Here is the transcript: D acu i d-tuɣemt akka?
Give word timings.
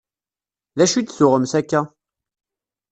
D 0.77 0.79
acu 0.83 0.97
i 0.99 1.03
d-tuɣemt 1.03 1.53
akka? 1.59 1.81